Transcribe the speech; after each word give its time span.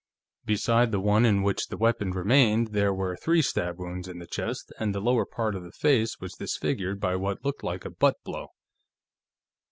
Beside 0.45 0.91
the 0.91 0.99
one 0.99 1.27
in 1.27 1.43
which 1.43 1.67
the 1.67 1.77
weapon 1.77 2.09
remained, 2.09 2.69
there 2.69 2.91
were 2.91 3.15
three 3.15 3.43
stab 3.43 3.77
wounds 3.77 4.07
in 4.07 4.17
the 4.17 4.25
chest, 4.25 4.73
and 4.79 4.95
the 4.95 4.99
lower 4.99 5.27
part 5.27 5.53
of 5.53 5.61
the 5.61 5.71
face 5.71 6.19
was 6.19 6.33
disfigured 6.33 6.99
by 6.99 7.15
what 7.15 7.45
looked 7.45 7.63
like 7.63 7.85
a 7.85 7.91
butt 7.91 8.15
blow. 8.23 8.47